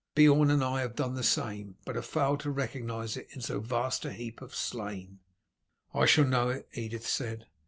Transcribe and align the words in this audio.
Beorn 0.15 0.49
and 0.49 0.63
I 0.63 0.81
have 0.81 0.95
done 0.95 1.13
the 1.13 1.21
same, 1.21 1.75
but 1.85 1.93
have 1.95 2.07
failed 2.07 2.39
to 2.39 2.49
recognize 2.49 3.15
it 3.17 3.27
in 3.35 3.41
so 3.41 3.59
vast 3.59 4.03
a 4.03 4.11
heap 4.11 4.41
of 4.41 4.55
slain." 4.55 5.19
"I 5.93 6.07
shall 6.07 6.25
know 6.25 6.49
it," 6.49 6.67
Edith 6.73 7.05
said. 7.05 7.45